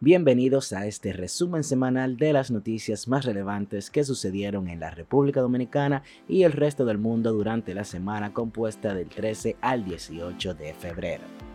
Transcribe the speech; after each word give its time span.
Bienvenidos 0.00 0.72
a 0.72 0.86
este 0.86 1.12
resumen 1.12 1.64
semanal 1.64 2.18
de 2.18 2.32
las 2.32 2.52
noticias 2.52 3.08
más 3.08 3.24
relevantes 3.24 3.90
que 3.90 4.04
sucedieron 4.04 4.68
en 4.68 4.78
la 4.78 4.92
República 4.92 5.40
Dominicana 5.40 6.04
y 6.28 6.44
el 6.44 6.52
resto 6.52 6.84
del 6.84 6.98
mundo 6.98 7.32
durante 7.32 7.74
la 7.74 7.82
semana 7.82 8.32
compuesta 8.32 8.94
del 8.94 9.08
13 9.08 9.56
al 9.60 9.84
18 9.84 10.54
de 10.54 10.72
febrero. 10.74 11.47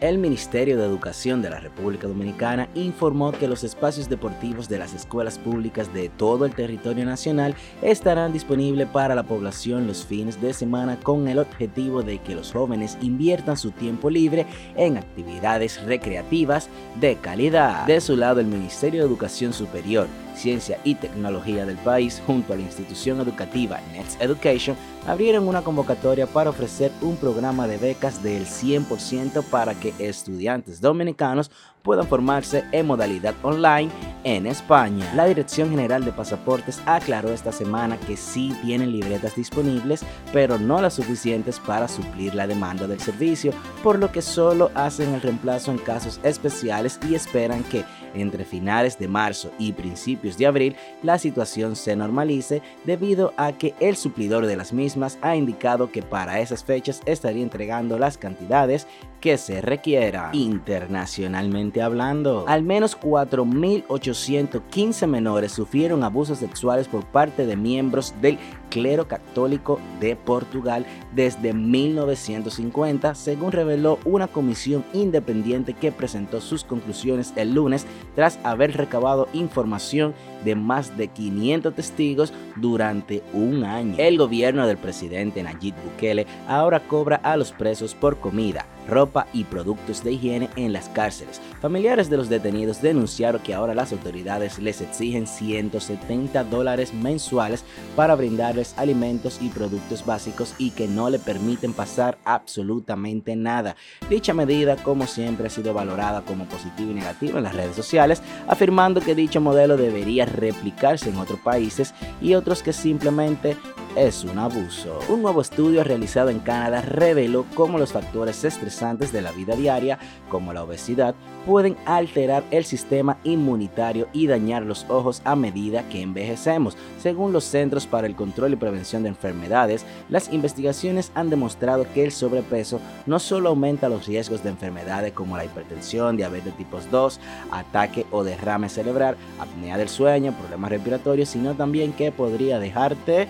El 0.00 0.16
Ministerio 0.16 0.78
de 0.78 0.86
Educación 0.86 1.42
de 1.42 1.50
la 1.50 1.60
República 1.60 2.08
Dominicana 2.08 2.70
informó 2.74 3.32
que 3.32 3.46
los 3.46 3.64
espacios 3.64 4.08
deportivos 4.08 4.66
de 4.66 4.78
las 4.78 4.94
escuelas 4.94 5.38
públicas 5.38 5.92
de 5.92 6.08
todo 6.08 6.46
el 6.46 6.54
territorio 6.54 7.04
nacional 7.04 7.54
estarán 7.82 8.32
disponibles 8.32 8.88
para 8.88 9.14
la 9.14 9.24
población 9.24 9.86
los 9.86 10.06
fines 10.06 10.40
de 10.40 10.54
semana 10.54 10.98
con 11.02 11.28
el 11.28 11.38
objetivo 11.38 12.02
de 12.02 12.16
que 12.16 12.34
los 12.34 12.50
jóvenes 12.50 12.96
inviertan 13.02 13.58
su 13.58 13.72
tiempo 13.72 14.08
libre 14.08 14.46
en 14.74 14.96
actividades 14.96 15.82
recreativas 15.84 16.70
de 16.98 17.16
calidad. 17.16 17.84
De 17.84 18.00
su 18.00 18.16
lado, 18.16 18.40
el 18.40 18.46
Ministerio 18.46 19.02
de 19.02 19.06
Educación 19.06 19.52
Superior 19.52 20.06
Ciencia 20.34 20.78
y 20.84 20.94
Tecnología 20.94 21.66
del 21.66 21.76
país, 21.78 22.22
junto 22.26 22.52
a 22.52 22.56
la 22.56 22.62
institución 22.62 23.20
educativa 23.20 23.80
Next 23.92 24.20
Education, 24.20 24.76
abrieron 25.06 25.48
una 25.48 25.62
convocatoria 25.62 26.26
para 26.26 26.50
ofrecer 26.50 26.92
un 27.00 27.16
programa 27.16 27.66
de 27.66 27.78
becas 27.78 28.22
del 28.22 28.46
100% 28.46 29.42
para 29.44 29.74
que 29.74 29.94
estudiantes 29.98 30.80
dominicanos 30.80 31.50
puedan 31.82 32.06
formarse 32.06 32.64
en 32.72 32.86
modalidad 32.86 33.34
online 33.42 33.90
en 34.24 34.46
España. 34.46 35.10
La 35.14 35.24
Dirección 35.24 35.70
General 35.70 36.04
de 36.04 36.12
Pasaportes 36.12 36.80
aclaró 36.86 37.30
esta 37.30 37.52
semana 37.52 37.98
que 37.98 38.16
sí 38.16 38.54
tienen 38.62 38.92
libretas 38.92 39.34
disponibles, 39.34 40.02
pero 40.32 40.58
no 40.58 40.80
las 40.80 40.94
suficientes 40.94 41.58
para 41.58 41.88
suplir 41.88 42.34
la 42.34 42.46
demanda 42.46 42.86
del 42.86 43.00
servicio, 43.00 43.52
por 43.82 43.98
lo 43.98 44.12
que 44.12 44.20
solo 44.20 44.70
hacen 44.74 45.14
el 45.14 45.22
reemplazo 45.22 45.70
en 45.70 45.78
casos 45.78 46.20
especiales 46.22 47.00
y 47.08 47.14
esperan 47.14 47.62
que 47.64 47.84
entre 48.14 48.44
finales 48.44 48.98
de 48.98 49.08
marzo 49.08 49.50
y 49.58 49.72
principios 49.72 50.36
de 50.36 50.46
abril 50.46 50.76
la 51.02 51.18
situación 51.18 51.76
se 51.76 51.96
normalice 51.96 52.62
debido 52.84 53.32
a 53.36 53.52
que 53.52 53.74
el 53.80 53.96
suplidor 53.96 54.46
de 54.46 54.56
las 54.56 54.72
mismas 54.72 55.18
ha 55.22 55.36
indicado 55.36 55.90
que 55.90 56.02
para 56.02 56.40
esas 56.40 56.64
fechas 56.64 57.00
estaría 57.06 57.42
entregando 57.42 57.98
las 57.98 58.18
cantidades 58.18 58.86
que 59.20 59.36
se 59.36 59.60
requiera. 59.60 60.30
Internacionalmente 60.32 61.82
hablando, 61.82 62.46
al 62.48 62.62
menos 62.62 62.98
4.815 62.98 65.06
menores 65.06 65.52
sufrieron 65.52 66.02
abusos 66.02 66.38
sexuales 66.38 66.88
por 66.88 67.04
parte 67.04 67.44
de 67.46 67.56
miembros 67.56 68.14
del 68.20 68.38
clero 68.70 69.06
católico 69.08 69.78
de 70.00 70.16
Portugal 70.16 70.86
desde 71.14 71.52
1950, 71.52 73.14
según 73.14 73.52
reveló 73.52 73.98
una 74.04 74.26
comisión 74.28 74.84
independiente 74.94 75.74
que 75.74 75.92
presentó 75.92 76.40
sus 76.40 76.64
conclusiones 76.64 77.34
el 77.36 77.54
lunes 77.54 77.86
tras 78.14 78.38
haber 78.44 78.76
recabado 78.76 79.28
información 79.32 80.14
de 80.44 80.54
más 80.54 80.96
de 80.96 81.08
500 81.08 81.74
testigos 81.74 82.32
durante 82.56 83.22
un 83.32 83.64
año. 83.64 83.94
El 83.98 84.18
gobierno 84.18 84.66
del 84.66 84.76
presidente 84.76 85.42
Nayib 85.42 85.74
Bukele 85.84 86.26
ahora 86.48 86.80
cobra 86.80 87.16
a 87.16 87.36
los 87.36 87.52
presos 87.52 87.94
por 87.94 88.18
comida, 88.18 88.66
ropa 88.90 89.26
y 89.32 89.44
productos 89.44 90.04
de 90.04 90.12
higiene 90.12 90.50
en 90.56 90.72
las 90.72 90.88
cárceles. 90.88 91.40
Familiares 91.60 92.10
de 92.10 92.16
los 92.16 92.28
detenidos 92.28 92.82
denunciaron 92.82 93.40
que 93.42 93.54
ahora 93.54 93.74
las 93.74 93.92
autoridades 93.92 94.58
les 94.58 94.80
exigen 94.80 95.26
170 95.26 96.44
dólares 96.44 96.92
mensuales 96.92 97.64
para 97.96 98.14
brindarles 98.14 98.74
alimentos 98.76 99.38
y 99.40 99.48
productos 99.48 100.04
básicos 100.04 100.54
y 100.58 100.70
que 100.70 100.88
no 100.88 101.08
le 101.08 101.18
permiten 101.18 101.72
pasar 101.72 102.18
absolutamente 102.24 103.36
nada. 103.36 103.76
Dicha 104.08 104.34
medida, 104.34 104.76
como 104.76 105.06
siempre, 105.06 105.46
ha 105.46 105.50
sido 105.50 105.72
valorada 105.72 106.22
como 106.22 106.46
positiva 106.46 106.90
y 106.90 106.94
negativa 106.94 107.38
en 107.38 107.44
las 107.44 107.54
redes 107.54 107.76
sociales, 107.76 108.22
afirmando 108.46 109.00
que 109.00 109.14
dicho 109.14 109.40
modelo 109.40 109.76
debería 109.76 110.26
replicarse 110.26 111.10
en 111.10 111.16
otros 111.16 111.40
países 111.40 111.94
y 112.20 112.34
otros 112.34 112.62
que 112.62 112.72
simplemente 112.72 113.56
es 113.96 114.24
un 114.24 114.38
abuso. 114.38 114.98
Un 115.08 115.22
nuevo 115.22 115.40
estudio 115.40 115.82
realizado 115.84 116.30
en 116.30 116.38
Canadá 116.38 116.82
reveló 116.82 117.44
cómo 117.54 117.78
los 117.78 117.92
factores 117.92 118.44
estresantes 118.44 119.12
de 119.12 119.22
la 119.22 119.32
vida 119.32 119.56
diaria, 119.56 119.98
como 120.28 120.52
la 120.52 120.62
obesidad, 120.62 121.14
pueden 121.46 121.76
alterar 121.86 122.44
el 122.50 122.64
sistema 122.64 123.18
inmunitario 123.24 124.08
y 124.12 124.26
dañar 124.26 124.62
los 124.62 124.84
ojos 124.88 125.22
a 125.24 125.36
medida 125.36 125.88
que 125.88 126.02
envejecemos. 126.02 126.76
Según 126.98 127.32
los 127.32 127.44
Centros 127.44 127.86
para 127.86 128.06
el 128.06 128.14
Control 128.14 128.52
y 128.52 128.56
Prevención 128.56 129.02
de 129.02 129.08
Enfermedades, 129.08 129.84
las 130.08 130.32
investigaciones 130.32 131.10
han 131.14 131.30
demostrado 131.30 131.86
que 131.94 132.04
el 132.04 132.12
sobrepeso 132.12 132.80
no 133.06 133.18
solo 133.18 133.48
aumenta 133.48 133.88
los 133.88 134.06
riesgos 134.06 134.42
de 134.42 134.50
enfermedades 134.50 135.12
como 135.12 135.36
la 135.36 135.44
hipertensión, 135.44 136.16
diabetes 136.16 136.56
tipo 136.56 136.78
2, 136.90 137.20
ataque 137.50 138.06
o 138.10 138.22
derrame 138.22 138.68
cerebral, 138.68 139.16
apnea 139.38 139.78
del 139.78 139.88
sueño, 139.88 140.32
problemas 140.38 140.70
respiratorios, 140.70 141.30
sino 141.30 141.54
también 141.54 141.92
que 141.92 142.12
podría 142.12 142.58
dejarte 142.58 143.28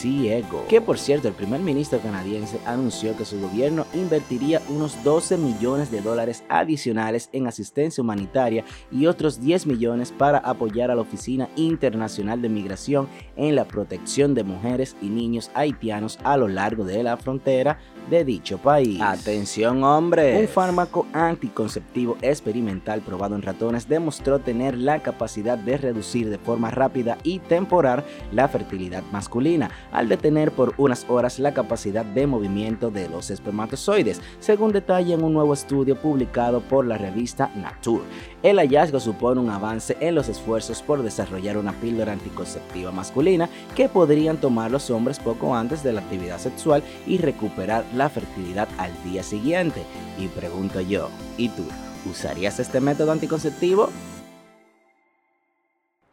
ciego. 0.00 0.64
Que 0.68 0.80
por 0.80 0.98
cierto, 0.98 1.28
el 1.28 1.34
primer 1.34 1.60
ministro 1.60 2.00
canadiense 2.00 2.58
anunció 2.66 3.16
que 3.16 3.24
su 3.24 3.40
gobierno 3.40 3.86
invertiría 3.94 4.60
unos 4.68 5.02
12 5.02 5.36
millones 5.38 5.90
de 5.90 6.00
dólares 6.00 6.44
adicionales 6.48 7.28
en 7.32 7.46
asistencia 7.46 8.02
humanitaria 8.02 8.64
y 8.90 9.06
otros 9.06 9.40
10 9.40 9.66
millones 9.66 10.12
para 10.12 10.38
apoyar 10.38 10.90
a 10.90 10.94
la 10.94 11.02
Oficina 11.02 11.48
Internacional 11.56 12.42
de 12.42 12.48
Migración 12.48 13.08
en 13.36 13.56
la 13.56 13.66
protección 13.66 14.34
de 14.34 14.44
mujeres 14.44 14.96
y 15.00 15.06
niños 15.06 15.50
haitianos 15.54 16.18
a 16.24 16.36
lo 16.36 16.48
largo 16.48 16.84
de 16.84 17.02
la 17.02 17.16
frontera 17.16 17.78
de 18.10 18.24
dicho 18.24 18.58
país. 18.58 19.00
Atención 19.00 19.82
hombre, 19.82 20.38
un 20.38 20.48
fármaco 20.48 21.06
anticonceptivo 21.12 22.16
experimental 22.22 23.00
probado 23.00 23.34
en 23.34 23.42
ratones 23.42 23.88
demostró 23.88 24.38
tener 24.38 24.76
la 24.76 25.00
capacidad 25.00 25.58
de 25.58 25.76
reducir 25.76 26.30
de 26.30 26.38
forma 26.38 26.70
rápida 26.70 27.18
y 27.22 27.40
temporal 27.40 28.04
la 28.32 28.48
fertilidad 28.48 29.02
masculina, 29.12 29.70
al 29.96 30.10
detener 30.10 30.52
por 30.52 30.74
unas 30.76 31.06
horas 31.08 31.38
la 31.38 31.54
capacidad 31.54 32.04
de 32.04 32.26
movimiento 32.26 32.90
de 32.90 33.08
los 33.08 33.30
espermatozoides, 33.30 34.20
según 34.40 34.70
detalla 34.70 35.14
en 35.14 35.24
un 35.24 35.32
nuevo 35.32 35.54
estudio 35.54 35.96
publicado 35.96 36.60
por 36.60 36.84
la 36.84 36.98
revista 36.98 37.50
Nature. 37.56 38.04
El 38.42 38.58
hallazgo 38.58 39.00
supone 39.00 39.40
un 39.40 39.48
avance 39.48 39.96
en 40.00 40.14
los 40.14 40.28
esfuerzos 40.28 40.82
por 40.82 41.02
desarrollar 41.02 41.56
una 41.56 41.72
píldora 41.72 42.12
anticonceptiva 42.12 42.92
masculina 42.92 43.48
que 43.74 43.88
podrían 43.88 44.36
tomar 44.36 44.70
los 44.70 44.90
hombres 44.90 45.18
poco 45.18 45.56
antes 45.56 45.82
de 45.82 45.94
la 45.94 46.02
actividad 46.02 46.38
sexual 46.38 46.82
y 47.06 47.16
recuperar 47.16 47.86
la 47.94 48.10
fertilidad 48.10 48.68
al 48.76 48.92
día 49.02 49.22
siguiente. 49.22 49.82
Y 50.18 50.28
pregunto 50.28 50.82
yo, 50.82 51.08
¿y 51.38 51.48
tú? 51.48 51.64
¿Usarías 52.04 52.60
este 52.60 52.80
método 52.80 53.12
anticonceptivo? 53.12 53.88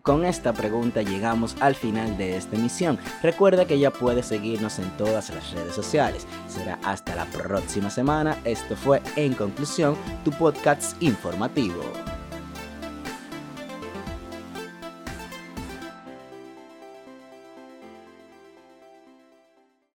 Con 0.04 0.26
esta 0.26 0.52
pregunta 0.52 1.02
llegamos 1.02 1.56
al 1.62 1.76
final 1.76 2.18
de 2.18 2.36
esta 2.36 2.58
emisión. 2.58 3.00
Recuerda 3.22 3.66
que 3.66 3.80
ya 3.80 3.90
puedes 3.90 4.26
seguirnos 4.26 4.78
en 4.80 4.90
todas 4.98 5.30
las 5.30 5.52
redes 5.52 5.74
sociales. 5.74 6.28
Será 6.46 6.78
hasta 6.84 7.16
la 7.16 7.24
próxima 7.24 7.90
semana. 7.90 8.38
Esto 8.44 8.76
fue, 8.76 9.02
en 9.16 9.34
conclusión, 9.34 9.96
tu 10.26 10.32
podcast 10.32 11.02
informativo. 11.02 11.82